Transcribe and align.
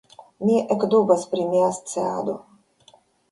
Mi 0.47 0.55
ekdubas 0.75 1.27
pri 1.35 1.45
mia 1.53 1.69
sciado. 1.77 2.37